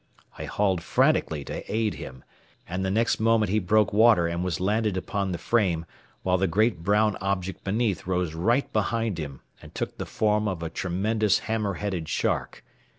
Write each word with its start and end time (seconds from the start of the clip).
I 0.35 0.45
hauled 0.45 0.81
frantically 0.81 1.45
to 1.45 1.71
aid 1.71 1.93
him, 1.93 2.23
and 2.67 2.83
the 2.83 2.89
next 2.89 3.19
moment 3.19 3.51
he 3.51 3.59
broke 3.59 3.93
water 3.93 4.25
and 4.25 4.43
was 4.43 4.59
landed 4.59 4.97
upon 4.97 5.31
the 5.31 5.37
frame, 5.37 5.85
while 6.23 6.39
the 6.39 6.47
great 6.47 6.81
brown 6.83 7.17
object 7.21 7.63
beneath 7.63 8.07
rose 8.07 8.33
right 8.33 8.73
behind 8.73 9.19
him, 9.19 9.41
and 9.61 9.75
took 9.75 9.99
the 9.99 10.07
form 10.07 10.47
of 10.47 10.63
a 10.63 10.71
tremendous 10.71 11.37
hammer 11.45 11.75
headed 11.75 12.09
shark. 12.09 12.63